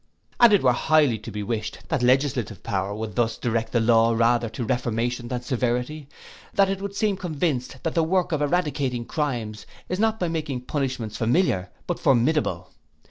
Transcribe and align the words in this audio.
And 0.39 0.51
it 0.51 0.63
were 0.63 0.71
highly 0.73 1.19
to 1.19 1.29
be 1.29 1.43
wished, 1.43 1.87
that 1.89 2.01
legislative 2.01 2.63
power 2.63 2.91
would 2.95 3.13
thus 3.15 3.37
direct 3.37 3.71
the 3.71 3.79
law 3.79 4.13
rather 4.13 4.49
to 4.49 4.65
reformation 4.65 5.27
than 5.27 5.43
severity. 5.43 6.07
That 6.55 6.71
it 6.71 6.81
would 6.81 6.95
seem 6.95 7.17
convinced 7.17 7.77
that 7.83 7.93
the 7.93 8.03
work 8.03 8.31
of 8.31 8.41
eradicating 8.41 9.05
crimes 9.05 9.67
is 9.89 9.99
not 9.99 10.19
by 10.19 10.27
making 10.27 10.61
punishments 10.61 11.17
familiar, 11.17 11.69
but 11.85 11.99
formidable. 11.99 12.71